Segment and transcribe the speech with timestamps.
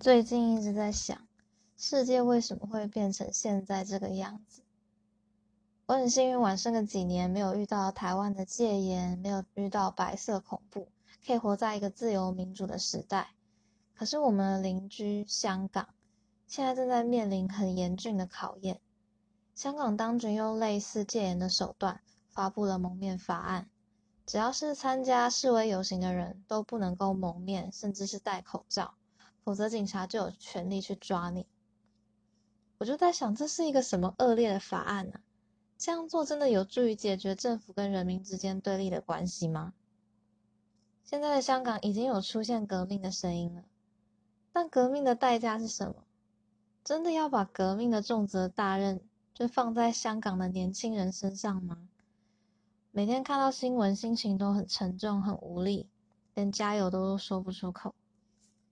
[0.00, 1.26] 最近一直在想，
[1.76, 4.62] 世界为什么会变成现在这个样子？
[5.86, 10.86] 我很幸运，晚生个几年，没有遇到台湾的戒严，没有遇到白色恐怖，
[11.26, 13.30] 可以活在一个自由民主的时代。
[13.96, 15.88] 可是我们的邻居香港，
[16.46, 18.80] 现在正在面临很严峻的考验。
[19.56, 23.68] 香港当局用类似戒严的手段，发布了蒙面法案，
[24.24, 28.94] 只要是参加示威游行的人都不能够蒙面，甚至是戴口罩。
[29.48, 31.46] 否则，警察就有权利去抓你。
[32.76, 35.24] 我就在想，这是一个什么恶劣的法案呢、啊？
[35.78, 39.72] 这样做真的有助于解决政府跟人民之间对立的关系吗？
[41.02, 43.64] 现在的香港已经有出现革命的声音了，
[44.52, 45.94] 但革命的代价是什么？
[46.84, 49.00] 真的要把革命的重责大任
[49.32, 51.88] 就放在香港的年轻人身上吗？
[52.90, 55.88] 每天看到新闻，心情都很沉重、很无力，
[56.34, 57.94] 连加油都说不出口。